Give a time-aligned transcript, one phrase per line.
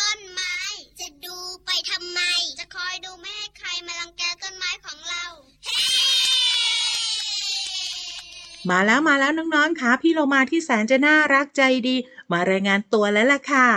[0.00, 11.96] ต้นไมาแล้วมาแล้วน้องๆค่ะพี่เรามาที่แสนจะน่ารักใจดี
[12.32, 13.68] มารายงานตัวแล้วล่ะค่ะ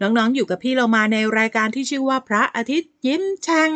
[0.00, 3.72] น้องๆอยู่กับพี่เรามาในรายการที่ชื่อว่าพระอาทิตย์ยิ้มแฉ่ง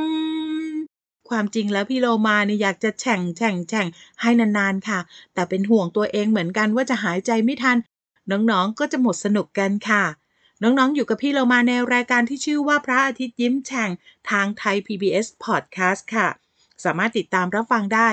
[1.28, 3.86] ความจริงแล้วพี่โลมาเนี่ยอยากจะแฉ่งแฉ่งแฉ่ง
[4.20, 4.98] ให้นานๆค่ะ
[5.34, 7.78] แต่เป็นห่วงตัวเองเหมือนกันว่าจะหายใจไม่ทัน
[8.30, 10.04] น้องๆก็จะหมดสนุกกันค่ะ
[10.62, 13.90] น้องๆ อยู่กับพี่เรามาในรายการที่ชื่อว่าพระอาทิตย์ยิ้มแฉ่ง
[14.30, 16.28] ทางไทย PBS Podcast ค่ะ
[16.84, 18.08] สามารถติดตามรับฟังได้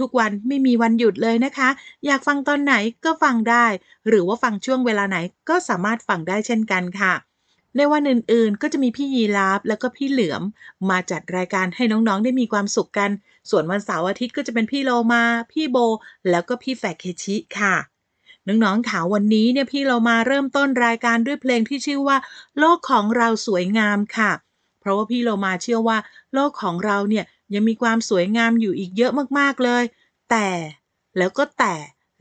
[0.00, 1.68] ทุกๆวันไม่มีวันหยุดเลยนะคะ
[2.06, 3.66] อยากฟังตอนไหนก็ฟังได้
[4.08, 7.14] หรือว่าฟังช่วงเวลาไหนก็สามารถฟังได้เช่นกันค่ะ
[7.76, 10.42] ในวันอื่นๆ ก็จะมีพี่ยีราฟแล้วก็พี่เหลือม
[10.90, 13.10] มาจัดรายการให้น้องๆ ได้มีความสุขกัน
[13.50, 15.76] ส่วนวันเสาร์อาทิตย์ก็จะเป็นพี่โลมา พี่โบ
[16.30, 17.74] แล้วก็พี่แฝกเคชิค่ะ
[18.48, 22.16] น้องๆค่ะวันนี้เนี่ยพี่เรามาเริ่มต้นรายการด้วยเพลงที่ชื่อว่า
[22.58, 24.32] โลกของเราสวยงามค่ะ
[24.80, 25.98] เพราะว่าพี่เรามาเชื่อว่า
[26.34, 29.84] โลกของเราเนี่ยยังมีความสวยงามอยู่อีกเยอะมากๆเลย
[30.30, 30.48] แต่
[31.18, 31.74] แล้วก็แต่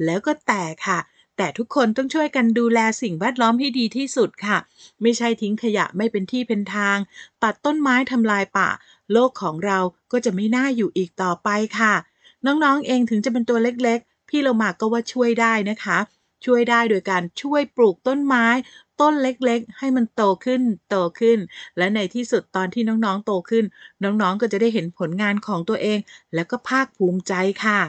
[0.06, 1.00] แล้วก็แต่ค่ะ
[1.38, 4.58] แต่ทุกคนต้องช่วยกันดูแลสิ่งแวดล้อมให้ดีที่สุดค่ะ
[5.02, 6.98] ไม่ใช่ทิ้งขยะไม่เป็นที่เป็นทาง
[7.44, 8.70] ตัดต้นไม้ทำลายป่า
[9.12, 9.80] โลกของเรา
[10.12, 11.50] ก็จะไม่น่าอยู่อีกต่อไป
[11.80, 11.94] ค่ะ
[12.46, 15.98] น้องๆเองถึงจะเป็นตัวเล็กๆ พี่เรามาก็ว่าช่วยได้นะคะ
[16.46, 18.46] ช่วยได้โดยการช่วยปลูกต้นไม้
[19.02, 21.40] ต้นเล็กๆ ให้มันโตขึ้นโตขึ้น
[21.78, 23.66] และในที่สุดตอนที่น้องๆโตขึ้น
[24.04, 26.00] น้องๆก็จะได้เห็นผลงานของตัวเอง
[26.34, 27.34] แล้วก็ภาคภูมิใจ
[27.66, 27.82] ค่ะ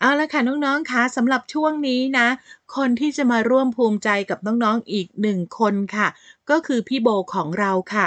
[0.00, 2.28] เอาละค่ะน้องๆคะสำหรับช่วงนี้นะ
[2.76, 6.08] คนที่จะมาร่วมภูมิใจกับน้องๆอีกหนึ่งคนค่ะ
[6.50, 8.06] ก็คือพี่โบของเราค่ะ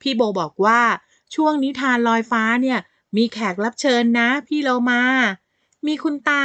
[0.00, 0.80] พี่โบบอกว่า
[1.34, 2.78] ช่วงนิทานลอยฟ้าเนี่ย
[3.16, 5.02] มีแขกรับเชิญนะ พี่เรามา
[5.86, 6.42] มีคุณตา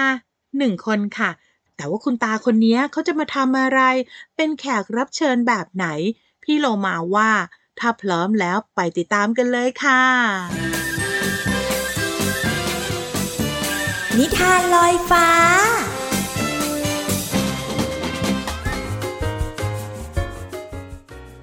[0.58, 1.32] หนึ่งคนค่ะ
[1.76, 3.82] แต่ว่าคุณตาคนนี้เขาจะมาทำอะไร
[4.36, 5.88] เป็นแขกรับเชิญแบบไหน
[6.44, 7.32] พี่โลมาว่า
[7.80, 10.04] ถ้าพร้อมแล้วไปติดตามกันเลยค่ะ
[14.18, 15.28] นิทานลอยฟ้า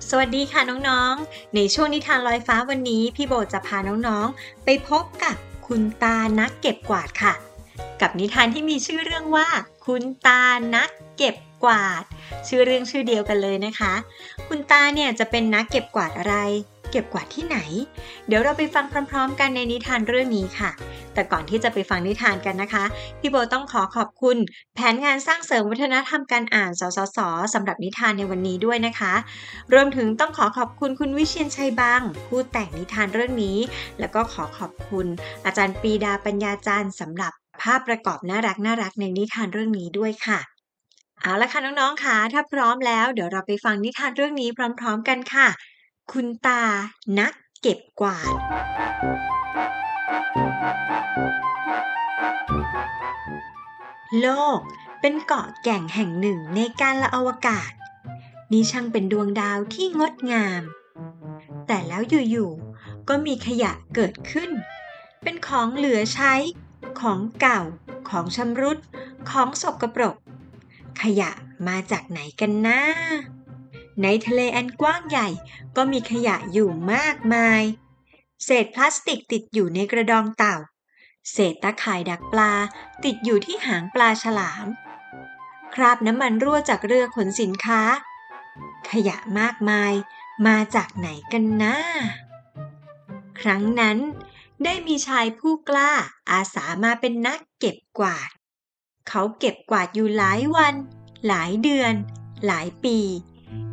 [0.08, 5.36] สวัสดีค่ะน้องๆ ในช่วงนิทานลอยฟ้าวันนี้ พี่โบจะพาน้องๆ ไปพบกับ
[5.66, 7.34] คุณตานักเก็บกวาดค่ะ
[8.00, 9.48] กับนิทานที่มีชื่อเรื่องว่า
[9.86, 10.42] คุณตา
[10.74, 12.04] นักเก็บกวาด
[12.48, 13.92] ชื่อเรื่องชื่อเดียวกันเลยนะคะ
[14.48, 16.36] คุณตาเนี่ยจะเป็นนักเก็บกวาดอะไร
[16.90, 17.58] เก็บกวาดที่ไหน
[18.26, 20.70] เดี๋ยวเราไปฟังพร้อม ๆ กันในนิทานเรื่องนี้ค่ะ
[21.14, 22.84] แต่ก่อนที่จะไปฟังนิทานกันนะคะ
[23.20, 24.36] พี่โบต้องขอขอบคุณ
[24.74, 27.18] แผนงานสร้างเสริมวัฒนธรรมการอ่าน สสส
[27.54, 29.14] สำหรับนิทานในวันนี้ด้วยนะคะ
[29.72, 33.58] รวมถึงต้องขอขอบคุณคุณวิเชียนชัยบางผู้แต่งนิทานเรื่องนี้
[34.00, 35.06] แล้วก็ขอขอบคุณ
[35.44, 40.40] อาจารย์ปีดาปัญญาจารย์สำหรับ ภาพประกอบน่ารักน่ารักในนิทานเรื่องนี้ด้วยค่ะ
[41.20, 45.48] เอาละค่ะน้องๆค่ะถ้าพร้อมแล้ว เดี๋ยวเราไปฟังนิทานเรื่องนี้พร้อม ๆ กันค่ะ
[46.12, 46.62] คุณตา
[47.18, 48.32] นักเก็บกวาด
[54.20, 54.28] โล
[54.58, 54.60] ก
[55.00, 57.70] เป็นเกาะแก่งแห่งหนึ่งในการละอวกาศ
[58.52, 60.62] นี่ช่างเป็นดวงดาวที่งดงาม
[61.66, 64.50] แต่แล้วอยู่ๆก็มีขยะเกิดขึ้น
[65.22, 66.34] เป็นของเหลือใช้
[67.00, 67.60] ของเก่า
[68.10, 68.78] ของชำรุด
[69.30, 70.16] ของสกปรก
[71.02, 71.30] ขยะ
[71.68, 72.80] มาจากไหนกันนะ
[74.02, 75.28] ในทะเลอันกว้างใหญ่
[75.76, 77.62] ก็มีขยะอยู่มากมาย
[78.44, 80.56] เศษพลาสติกติดอยู่ในกระดองเต่า
[81.32, 82.52] เศษตะข่ายดักปลา
[83.04, 84.66] ติดอยู่ที่หางปลาฉลาม
[85.74, 87.80] คราบน้ำมันรั่วจากเรือขนสินค้า
[88.90, 89.92] ขยะมากมาย
[90.46, 91.76] มาจากไหนกันนะ
[93.40, 93.98] ครั้งนั้น
[94.64, 95.92] ได้มีชายผู้กล้า
[96.30, 98.30] อาสามาเป็นนักเก็บกวาด
[99.08, 100.74] เขาเก็บกวาดอยู่หลายวัน
[101.26, 101.94] หลายเดือน
[102.46, 102.98] หลายปี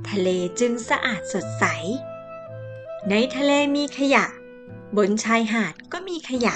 [0.10, 1.66] ทะเลจึงสะอาดสดใส
[3.10, 4.26] ในทะเลมีขยะ
[4.98, 6.56] บนชายหาดก็มีขยะ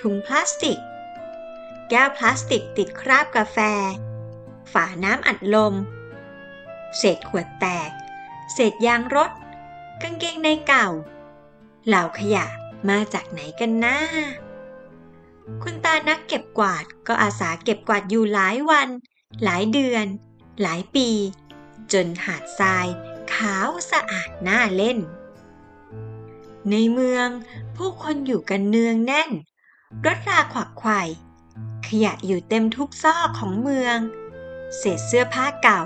[0.00, 0.78] ถุงพลาสติก
[1.90, 3.58] แก้วพลาสติกติดคราบกาแฟ
[4.72, 5.74] ฝาน้ำอัดลม
[6.96, 7.90] เศษขวดแตก
[8.52, 9.30] เศษยางรถ
[10.02, 10.88] กางเกงในเก่า
[11.86, 12.46] เหล่าขยะ
[12.88, 13.96] มาจากไหนกันนะ
[15.62, 18.88] คุณตานักเก็บกวาดก็อาสาเก็บกวาดอยู่หลายวัน
[19.44, 20.06] หลายเดือน
[20.62, 21.08] หลายปี
[21.92, 22.86] จนหาดทราย
[23.34, 24.98] ขาวสะอาดน่าเล่น
[26.70, 27.28] ในเมือง
[27.76, 29.30] ผู้คนอยู่กันเนืองแน่น
[30.06, 31.00] รถราขวักไขว่
[31.86, 33.98] ขยะอยู่เต็มทุกซอกของเมือง
[34.76, 35.80] เศษเสื้อผ้าเก่า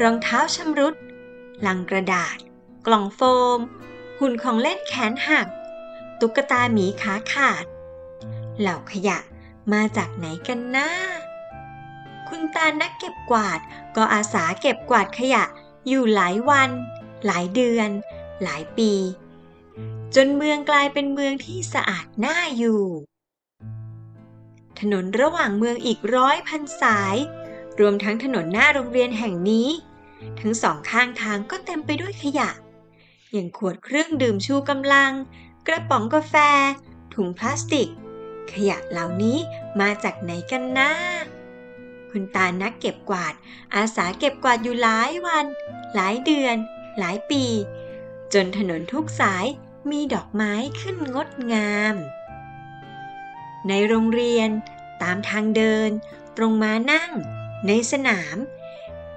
[0.00, 0.94] รองเท้าชำรุด
[1.66, 2.36] ลังกระดาษ
[2.86, 3.20] กล่องโฟ
[3.56, 3.58] ม
[4.18, 5.46] หุ่นของเล่นแขนหัก
[6.20, 7.64] ตุ๊กตาหมีขาขาด
[8.58, 9.18] เหล่าขยะ
[9.72, 10.88] มาจากไหนกันนะ
[12.28, 13.60] คุณตานักเก็บกวาด
[13.96, 15.44] ก็อาสาเก็บกวาดขยะ
[15.88, 16.70] อยู่หลายวัน
[17.26, 17.90] หลายเดือน
[18.42, 18.92] หลายปี
[20.14, 22.82] จนเมืองกลายเป็นเมืองที่สะอาดน่าอยู่
[24.80, 27.16] ถนนระหว่างเมืองอีกร้อยพันสาย
[27.80, 29.68] รวมทั้งถนนหน้าโรงเรียนแห่งนี้
[30.40, 32.50] ทั้งสองข้างทางก็เต็มไปด้วยขยะ
[33.32, 35.12] อย่างขวดเครื่องดื่มชูกำลัง
[35.66, 36.34] กระป๋องกาแฟ
[37.14, 37.88] ถุงพลาสติก
[38.52, 39.38] ขยะเหล่านี้
[39.80, 40.90] มาจากไหนกันนะ
[42.10, 43.34] คุณตานักเก็บกวาด
[43.74, 45.46] อาสาเก็บกวาดอยู่หลายวัน
[45.94, 46.56] หลายเดือน
[46.98, 47.44] หลายปี
[48.34, 49.46] จนถนนทุกสาย
[49.90, 51.94] มีดอกไม้ขึ้นงดงาม
[53.68, 54.50] ในโรงเรียน
[55.02, 55.90] ตามทางเดิน
[56.36, 57.10] ตรงมานั่ง
[57.66, 58.36] ในสนาม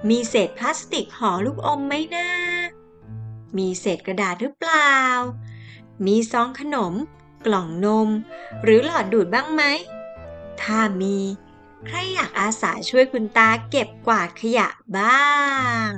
[0.08, 2.28] มีเศษพลาสติกห่อลูกอมไหมนะ
[3.58, 4.94] มีเศษกระดาษหรือเปล่า
[6.06, 6.94] มีซองขนม
[7.46, 8.08] กล่องนม
[8.62, 9.62] หรือหลอดดูดบ้างไหม
[10.62, 11.18] ถ้ามี
[11.86, 15.28] ใครอยากอาสาช่วยคุณตาเก็บกวาดขยะบ้า
[15.88, 15.90] ง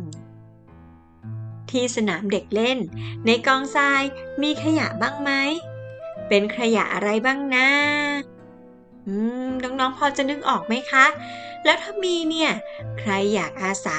[1.70, 2.78] ที่สนามเด็กเล่น
[3.26, 4.02] ในกองทราย
[4.42, 5.30] มีขยะบ้างไหม
[6.28, 7.68] เป็นขยะอะไรบ้างนะ
[9.06, 9.14] อื
[9.48, 11.06] มน้องๆพอจะนึกออกไหมคะ
[11.64, 12.52] แล้วถ้ามีเนี่ย
[12.98, 13.98] ใครอยากอาสา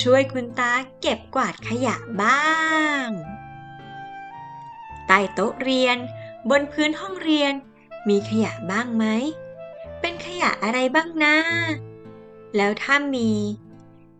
[0.00, 2.44] ช่วยคุณตาเก็บกวาดขยะบ้า
[3.04, 3.06] ง
[5.12, 5.98] ใต้โต๊ะเรียน
[6.50, 7.52] บนพื้นห้องเรียน
[8.08, 9.04] มีขยะบ้างไหม
[10.00, 11.36] เป็นขยะอะไรบ้างนะ
[12.56, 13.30] แล้วถ้ามี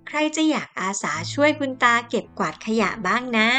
[0.06, 3.50] ใครจะอยากอาสาช่วยคุณตาเก็บกวาดขยะบ้างนะ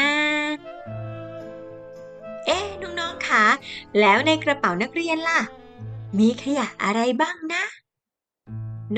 [2.46, 3.46] เอ๊ะน้องๆคะ
[4.00, 5.40] แล้วในกระเป๋านักเรียนล่ะ
[6.18, 7.64] มีขยะอะไรบ้างนะ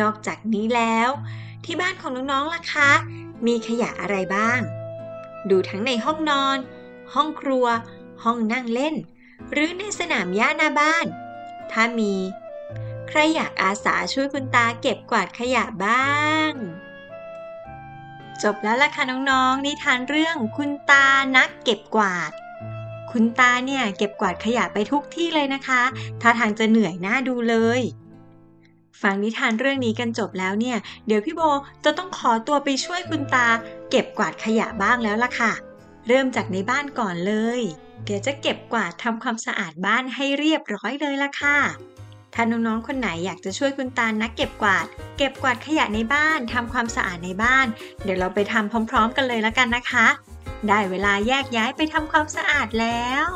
[0.00, 1.08] นอกจากนี้แล้ว
[1.64, 2.90] ที่บ้านของน้องๆล่ะคะ
[3.46, 4.60] มีขยะอะไรบ้าง
[5.50, 6.58] ดูทั้งในห้องนอน
[7.14, 7.66] ห้องครัว
[8.22, 8.94] ห้องนั่งเล่น
[9.52, 11.06] หรือในสนามหญ้าหน้าบ้าน
[11.70, 12.14] ถ้ามี
[13.08, 16.14] ใครอยากอาสาช่วยคุณตาเก็บกวาดขยะบ้า
[16.50, 16.52] ง
[18.42, 21.06] จบแล้วล่ะค่ะน้องๆนิทานเรื่องคุณตา
[21.36, 22.32] นักเก็บกวาด
[23.12, 25.82] คุณตาเนี่ยเก็บกวาดขยะไปทุกที่เลยนะคะ
[26.20, 27.80] ท่าทางจะเหนื่อยหน้าดูเลย
[29.02, 31.40] ฟังนิทานเรื่องนี้กันจบแล้วเนี่ย เดี๋ยวพี่โบ
[31.84, 33.46] จะต้องขอตัวไปช่วยคุณตา
[33.90, 35.52] เก็บกวาดขยะบ้างแล้วล่ะค่ะ
[36.06, 37.60] เริ่มจากในบ้านก่อนเลย
[38.04, 41.58] เดี๋ยวจะเก็บกวาดทำความสะอาดบ้านให้เรียบร้อยเลยล่ะค่ะ
[42.34, 44.86] ถ้าน้องๆคนไหนอยากจะช่วยคุณตานักเก็บกวาด
[45.18, 47.66] เก็บกวาดขยะในบ้านทำความสะอาดในบ้าน
[48.02, 50.06] เดี๋ยวเราไปทำพร้อม ๆ กันเลยล้วกันนะคะ
[50.68, 53.26] ได้เวลาแยกย้ายไปทำความสะอาดแล้ว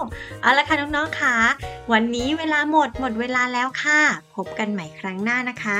[0.42, 1.36] เอาละค่ะน้องๆค่ะ
[1.92, 4.00] วันนี้เวลาหมดหมดเวลาแล้วค่ะ
[4.36, 5.78] พบกันใหม่ครั้งหน้านะคะ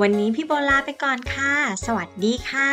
[0.00, 1.54] วันนี้พี่โบลาไปก่อนค่ะ
[1.86, 2.72] สวัสดีค่ะ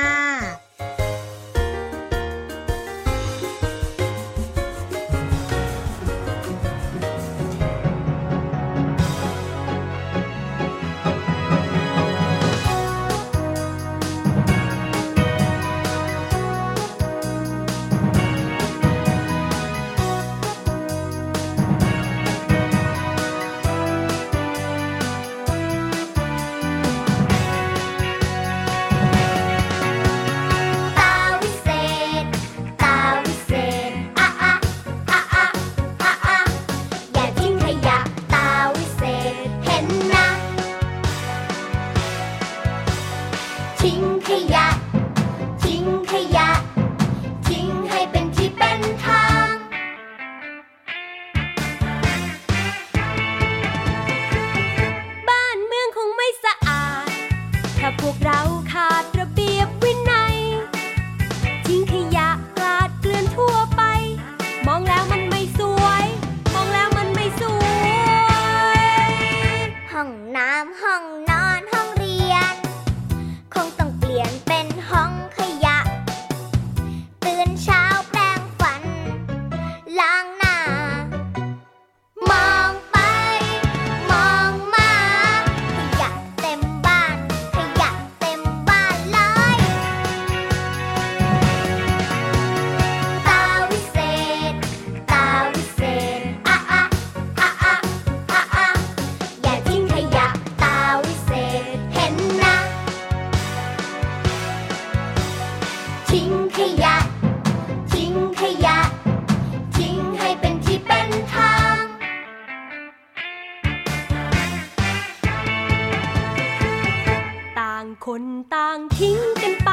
[118.53, 119.71] ต่างทิ้งกันไป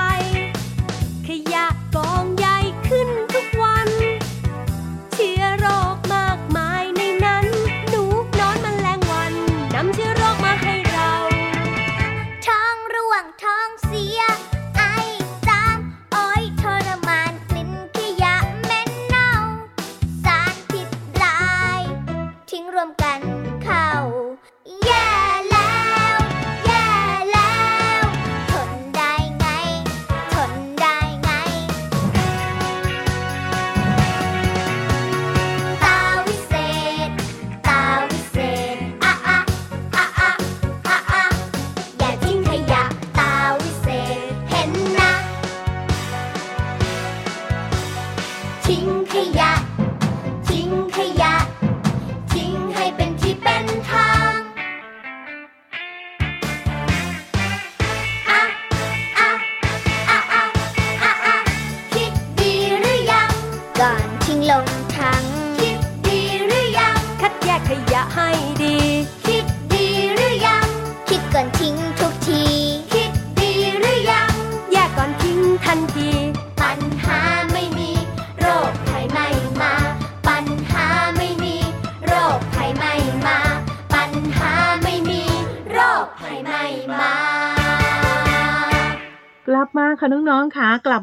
[1.26, 1.66] ขยะ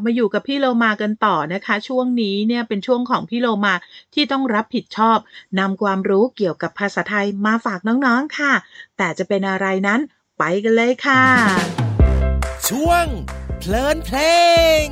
[0.10, 3.74] มาอยู่กับพี่โลมากันต่อนะคะ ช่วงนี้เนี่ยเป็นช่วงของพี่โลมา
[4.14, 5.18] ที่ต้องรับผิดชอบ
[5.60, 8.54] นำความรู้เกี่ยวกับภาษาไทยมาฝากน้องๆค่ะ
[8.98, 10.00] แต่จะเป็นอะไรนั้น
[10.38, 11.24] ไปกันเลยค่ะ
[12.70, 13.06] ช่วง
[13.60, 14.18] เพลินเพล
[14.84, 14.86] ง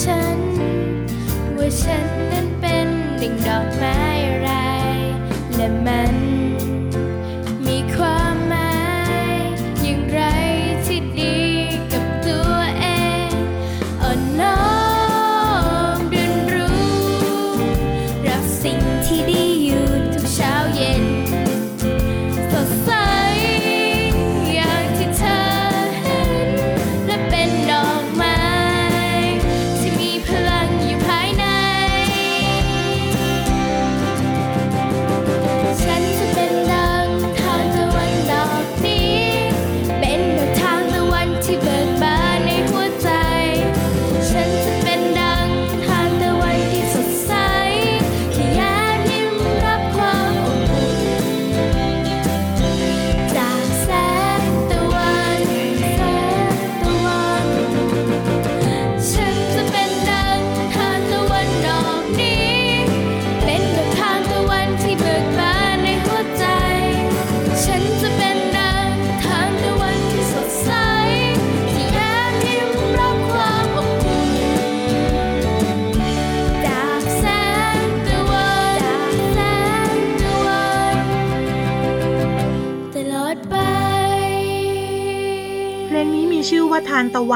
[0.00, 0.40] ฉัน
[1.56, 2.88] ว่าฉันนั้นเป็น
[3.20, 4.50] ดิ่งดอกไม้อะไร
[5.56, 6.31] และมัน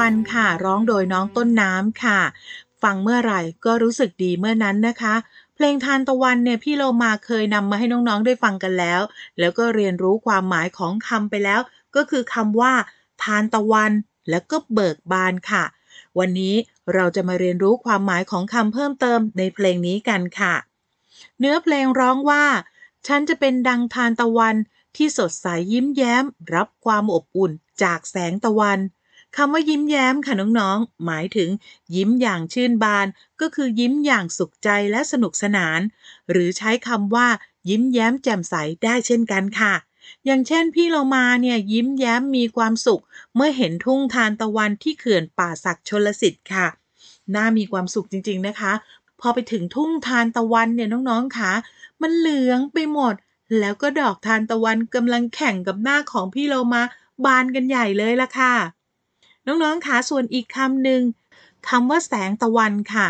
[0.07, 2.19] วันค่ะ ร้องโดยน้องต้นน้ำค่ะ
[2.83, 5.15] ฟังเมื่อไหร่ก็รู้สึกดีเมื่อนั้นนะคะ
[5.55, 9.01] เพลงทานตะวันเนี่ยพี่โลมาเคยนำมาให้น้องๆได้ฟังกันแล้ว
[9.39, 11.59] แล้วก็เรียนรู้ความหมายของคำไปแล้ว
[11.95, 12.73] ก็คือคำว่า
[13.23, 13.91] ทานตะวัน
[14.29, 15.63] แล้วก็เบิกบานค่ะ
[16.19, 16.55] วันนี้
[16.93, 20.55] เราจะมาเรียนรู้ความหมายของคำเพิ่มเติมในเพลงนี้กันค่ะ
[21.39, 22.45] เนื้อเพลงร้องว่า
[23.07, 24.55] ฉันจะเป็นดังทานตะวัน
[24.95, 27.51] ที่สดใสยิ้มแย้ม รับความอบอุ่น
[27.83, 28.79] จากแสงตะวัน
[29.35, 31.49] คำว่ายิ้มแย้มค่ะน้องๆ หมายถึง
[31.95, 33.07] ยิ้มอย่างชื่นบาน
[33.41, 35.79] ก็คือยิ้มอย่างสุขใจและสนุกสนาน
[36.31, 37.27] หรือใช้คำว่า
[37.69, 39.73] ยิ้มแย้มแจ่มใสได้เช่นกันค่ะ
[40.25, 43.03] อย่างเช่นพี่เรามาเนี่ยยิ้มแย้มมีความสุข
[43.35, 46.67] เมื่อเห็นทุ่งทานตะวันที่เขื่อนป่าศักดิ์ชลสิทธิ์ค่ะ
[47.35, 48.73] น่ามีความสุขจริงๆนะคะ
[49.19, 51.51] พอไปถึงทุ่งทานตะวันเนี่ยน้องๆค่ะ
[52.01, 53.15] มันเหลืองไปหมด
[53.59, 56.81] แล้วก็ดอกทานตะวันกำลังแข่งกับหน้าของพี่เรามา
[57.25, 58.53] บานกันใหญ่เลยล่ะค่ะ
[59.47, 61.01] น้องๆคะส่วนอีกคำหนึ่ง
[61.69, 63.07] คำว่าแสงตะวันค่ะ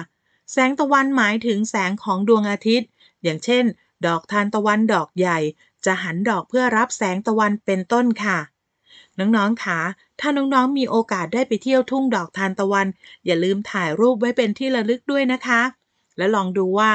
[0.52, 2.90] แสงตะวันหมายถึงแสงของดวงอาทิตย์
[3.24, 3.64] อย่างเช่น
[4.06, 5.40] ดอกทานตะวันดอกใหญ่
[5.86, 8.38] จะหันดอกเพื่อรับแสงตะวันเป็นต้นค่ะ
[9.20, 9.80] น้องๆคะ
[10.20, 12.88] ถ้าน้องๆมีโอกาสได้ไปเที่ยวทุ่งดอกทานตะวัน
[13.26, 15.62] อย่าลืมถ่ายรูปไว้เป็นที่ระลึกด้วยนะคะ
[16.18, 16.92] และลองดูว่า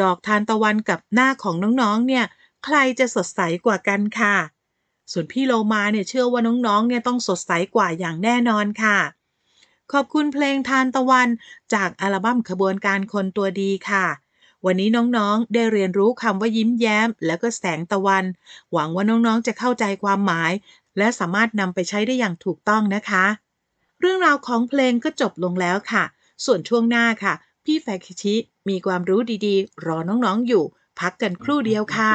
[0.00, 2.24] ดอกทานตะวันกับหน้าของน้องๆเนี่ย
[2.64, 4.36] ใครจะสดใสกว่ากันค่ะ
[5.12, 8.98] ส่วนพี่โลมาเนี่ยเชื่อว่าน้องๆ เนี่ยต้องสดใสกว่าอย่างแน่นอนค่ะ
[9.92, 11.28] ขอบคุณเพลงทานตะวัน
[11.74, 14.06] จากอัลบั้มขบวนการคนตัวดีค่ะ
[14.64, 18.24] วันนี้น้องๆ ได้เรียนรู้คำว่ายิ้มแย้ม แล้วก็แสงตะวัน
[18.72, 20.52] หวังว่าน้องๆ จะเข้าใจความหมาย
[20.98, 23.24] และสามารถนำไปใช้ได้อย่างถูกต้องนะคะ
[24.00, 26.04] เรื่องราวของเพลงก็จบลงแล้วค่ะ
[26.44, 27.34] ส่วนช่วงหน้าค่ะ
[27.64, 28.34] พี่แฟคิชิ
[28.68, 30.64] มีความรู้ดีๆ รอน้องๆ อยู่
[31.00, 32.12] พักกันครู่เดียวค่ะ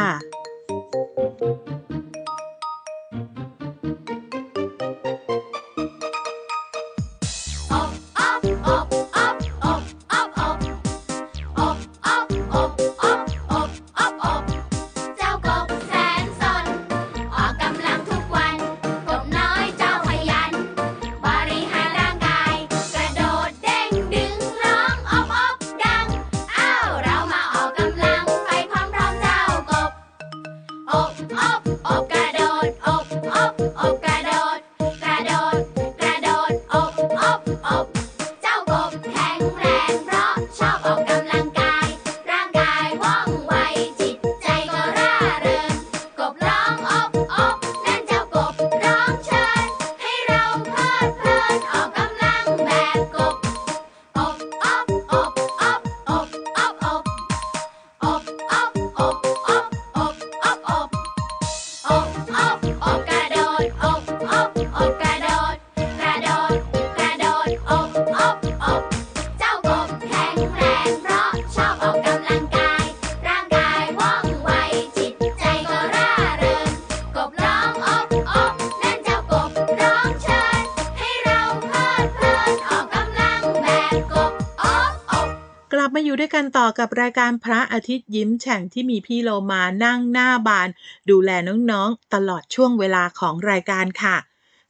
[86.38, 90.70] กันต่อกับรายการพระอาทิตย์ยิ้มแฉ่งที่มีพี่โลมานั่งหน้าบาน
[91.10, 91.32] ดูแล
[91.72, 94.16] น้องๆ ตลอดช่วงเวลาของรายการค่ะ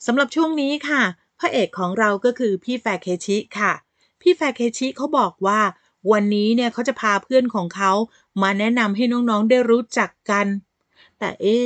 [0.06, 1.01] สำหรับช่วงนี้ค่ะ
[1.39, 3.71] พระเอกของเราก็คือพี่แฟเคชิค่ะ
[4.21, 5.62] พี่แฟเคชิเขาบอกว่า
[6.12, 7.91] วันนี้เนี่ยเขาจะพาเพื่อนของเขา
[8.41, 10.47] มาแนะนำให้น้องๆได้รู้จักกัน
[11.19, 11.58] แต่เอ๊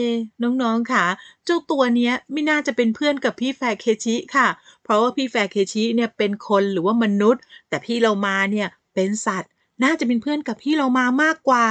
[0.43, 1.03] น้องๆค่ะ
[1.45, 4.47] เจ้าตัวเนี้ยไม่น่าจะเป็นเพื่อนกับพี่แฟเคชิค่ะ
[4.83, 9.51] เพราะว่าพี่แฟเคชิเนี่ยเป็นคนหรือว่ามนุษย์ แต่พี่เรามาเนี่ยเป็นสัตว์
[9.83, 11.65] น่าจะเป็นเพื่อนกับพี่เรามามากกว่า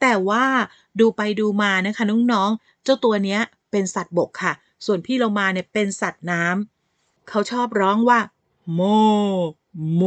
[0.00, 0.44] แต่ว่า
[1.00, 3.40] ดูไปดูมานะคะน้องๆ เจ้าตัวเนี้ย
[3.70, 4.52] เป็นสัตว์บกค่ะ
[4.86, 8.20] ส่วนพี่เรามาเนี่ยเป็นสัตว์น้ำเขาชอบร้องว่า
[8.74, 8.80] โม
[9.94, 10.02] โม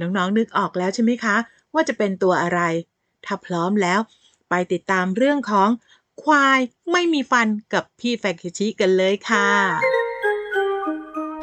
[0.00, 1.36] น้องๆนึกออกแล้วใช่ไหมคะ
[1.74, 2.60] ว่าจะเป็นตัวอะไร
[3.24, 4.00] ถ้าพร้อมแล้ว
[4.48, 5.68] ไปติดตามเรื่องของ
[6.22, 6.60] ควาย
[6.92, 9.50] ไม่มีฟันกับพี่แฟคชิกันเลยค่ะ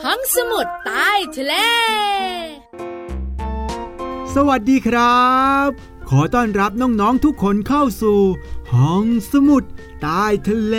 [0.04, 1.54] ห้องสมุดใต้ทะเล
[4.48, 5.30] วัสดีครั
[5.66, 5.68] บ
[6.10, 8.20] ขอต้อนรับน้องๆทุกคนเข้าสู่
[8.74, 9.64] ห้องสมุด
[10.02, 10.78] ใต้ทะเล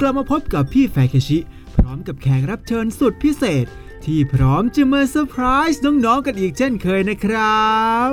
[0.00, 1.38] กลับมาพบกับพี่แฟคชิ
[1.76, 3.66] พร้อมกับแขกรับเชิญสุดพิเศษ
[4.04, 7.74] ที่พร้อมจะมาเซอร์ไพรส์น้องๆกันอีกเช่นเคยนะครั
[8.10, 8.12] บ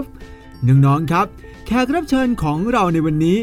[0.67, 1.27] น้องๆครับ
[1.65, 3.39] แขกรับเชิญของเราในวันนี้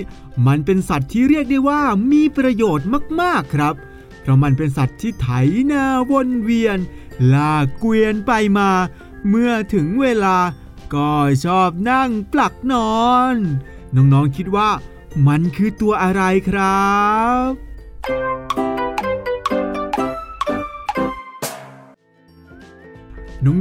[0.46, 1.82] มันเป็นสัตว์ที่เรียกได้ว่า
[2.12, 2.88] มีประโยชน์
[3.20, 3.74] มากๆครับ
[4.20, 5.28] เพราะมันเป็นสัตว์ที่ไถ
[5.72, 6.78] นาวนเวียน
[7.34, 8.70] ลากเกวียนไปมา
[9.28, 10.36] เมื่อถึงเวลา
[10.94, 11.12] ก็
[11.44, 12.96] ชอบนั่งปลักนอ
[13.32, 13.34] น
[13.94, 14.70] น้องๆคิดว่า
[15.26, 16.90] มันคือตัวอะไรครั
[17.48, 17.50] บ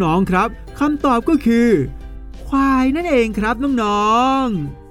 [0.03, 1.69] น้องๆครับคำตอบก็คือ
[2.47, 4.11] ควายนั่นเองครับน้อ
[4.43, 4.81] งๆ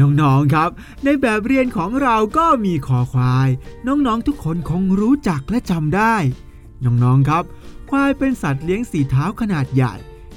[0.00, 0.70] น้องๆครับ
[1.04, 3.48] ในแบบเรียนของเราก็มีคอควาย
[3.86, 6.16] น้องๆทุกคนคงรู้จักและจำได้
[6.84, 7.44] น้องๆครับ
[7.90, 9.94] ควายเป็นสัตว์เลี้ยงสีเท้าขนาดใหญ่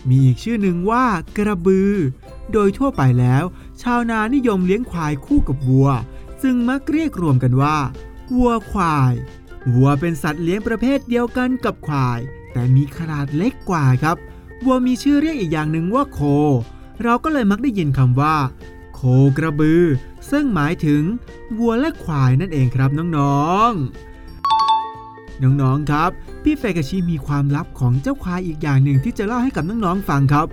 [0.09, 1.05] มีอีกชื่อหนึ่งว่า
[1.37, 1.93] กระบือ
[2.51, 3.43] โดยทั่วไปแล้ว
[3.81, 5.89] ชาวนานิยมเลี้ยงควายคู่กับวัว
[6.41, 7.77] ซึ่งมักเรียกรวมกันว่า
[8.35, 9.13] วัวควาย
[9.73, 12.19] วัวเป็นสัตว์เลี้ยงประเภทเดียวกันกับควาย
[12.53, 14.17] แต่มีขนาดเล็กกว่าครับ
[14.65, 16.19] วัวมีชื่อเรียกอีกอย่างหนึ่งว่าโค
[17.03, 18.35] เราก็เลยมักได้ยินคำว่า
[18.95, 19.01] โค
[19.37, 19.83] กระบือ
[20.31, 21.01] ซึ่งหมายถึง
[21.57, 24.14] วัวและควายนั่นเองครับน้องๆ
[25.43, 26.09] น้องๆครับ
[26.43, 30.47] พี่เฟกาชิมีความลับของเจ้าควายอีกอย่างหนึ่งที่จะเล่าให้กับน้องๆฟังครับ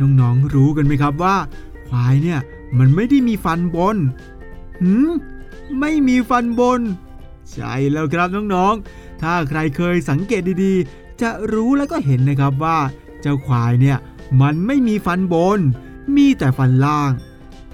[0.00, 1.36] น้องๆรู้กันไหมครับว่า
[1.88, 2.40] ควายเนี่ย
[2.78, 3.96] มันไม่ได้มีฟันบน
[4.82, 5.10] หืม
[5.80, 6.80] ไม่มีฟันบน
[7.52, 12.78] ใช่แล้วครับน้องๆ ถ้าใครเคยสังเกตดีๆ จะรู้แล้วก็เห็นนะครับว่า
[13.20, 13.98] เจ้าควายเนี่ย
[14.40, 15.60] มันไม่มีฟันบน
[16.16, 17.12] มีแต่ฟันล่าง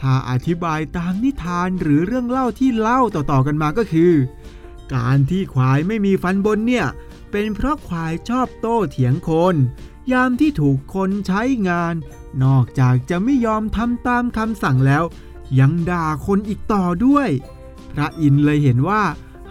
[0.01, 4.13] ถ้าอธิบายตามนิทานหรือเรื่องเล่าที่เล่าต่อๆกันมาก็คือ
[4.95, 6.87] การที่ควายไม่มีฟันบนเนี่ย
[7.31, 9.55] เป็นเพราะควายชอบโต้เถียงคน
[10.13, 11.95] ยามที่ถูกคนใช้งาน
[12.45, 15.05] นอกจากจะไม่ยอมทำตามคำสั่งแล้ว
[15.59, 17.29] ยังด่าคนอีกต่อด้วย
[17.93, 19.03] พระอินทร์เลยเห็นว่า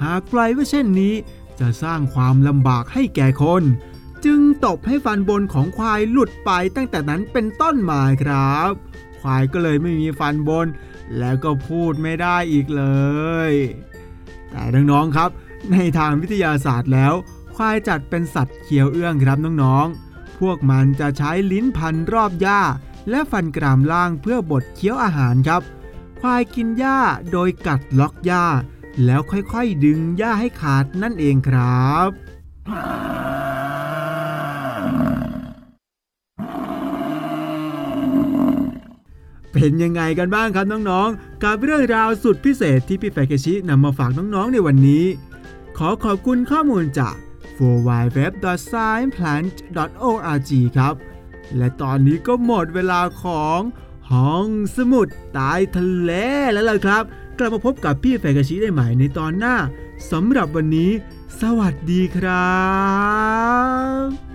[0.04, 1.14] หากปล่อยไว้เช่นนี้
[1.60, 3.64] จะสร้างความลำบากให้แก่คน
[4.26, 8.72] จึงตบให้ฟันบนของควายหลุดไปตั้งแต่นั้นเป็นต้นมาครับ
[9.22, 10.68] ควายก็เลยไม่มีฟันบน
[11.18, 12.84] แล้วก็พูดไม่ได้อีกเล
[13.52, 13.54] ย
[14.52, 15.30] แต่น้องๆครับ
[15.72, 17.14] ในทางวิทยาศาสตร์แล้ว
[17.56, 22.62] ควายจัดเป็นสัตว์เคี้ยวเอื้องครับน้องๆ พวกมันจะใช้ลิ้นพันรอบหญ้า
[23.10, 25.62] และฟันกรามล่างเพื่อบดเคี้ยวอาหารครับ
[26.20, 27.00] ควายกินหญ้า
[27.32, 28.46] โดยกัดล็อกหญ้า
[29.06, 32.10] แล้วค่อยๆดึงหญ้าให้ขาดนั่นเองครับ
[39.54, 45.06] เป็นยังไงกันบ้างครับน้องๆ กับเรื่องราวสุดพิเศษที่พี่แฟกชินำมาฝากน้องๆในวันนี้
[45.78, 47.16] ขอขอบคุณข้อมูลจาก
[47.60, 49.48] w w w s c i e n c e p l a n t
[50.04, 50.94] o r g ครับ
[51.58, 53.60] และตอนนี้ก็หมดเวลาของ
[54.12, 56.12] ห้องสมุดใต้ทะเล
[56.52, 57.04] แล้วล่ะครับ
[57.38, 59.56] กลับมาพบกับพี่แฟกชิได้ใหม่ในตอนหน้า
[60.12, 60.92] สำหรับวันนี้
[61.42, 62.52] สวัสดีครั
[64.28, 64.31] บ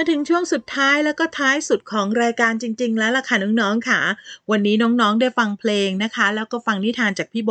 [0.00, 4.00] าถึงช่วงสุดท้ายแล้วก็ท้ายสุดของรายการจริง ๆ แล้วล่ะค่ะน้องๆค่ะ
[4.50, 7.50] วันนี้น้องๆได้ฟังเพลงนะคะ แล้วก็ฟังนิทานจากพี่โบ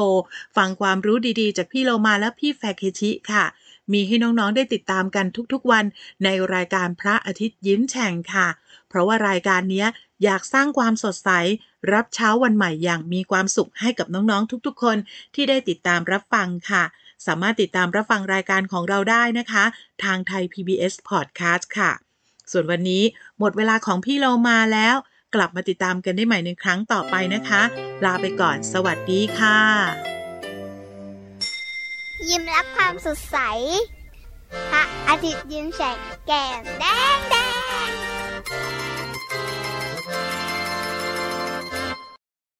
[0.57, 3.45] ฟังความรู้ดีๆ จากพี่โลมาและพี่แฟเคชิค่ะ
[3.91, 5.86] มีให้น้องๆได้ติดตามกันทุกๆวัน
[6.23, 8.47] ในรายการพระอาทิตย์ยิ้มแฉ่งค่ะ
[8.89, 9.86] เพราะว่ารายการนี้
[10.23, 11.29] อยากสร้างความสดใส
[11.93, 14.97] รับเช้าวันใหม่อย่างมีความสุขให้กับน้องๆทุกๆ คน
[15.36, 16.83] ที่ได้ติดตามรับฟังค่ะ
[17.25, 19.63] สามารถติดตามรับฟังรายการของเราได้นะคะ
[20.03, 22.07] ทางไทย PBS Podcast ค่ะ
[22.51, 23.03] ส่วนวันนี้
[23.39, 24.95] หมดเวลาของพี่เรามาแล้ว
[25.36, 27.62] กลับมาติดตามกันได้ใหม่ในครั้งต่อไปนะคะ
[28.05, 29.60] ลาไปก่อน สวัสดีค่ะ
[32.29, 33.38] ยิ้มรับความสดใส
[34.71, 37.36] พระอาทิตย์ยิ้มแฉกแก้มแดงแด
[37.88, 38.87] ง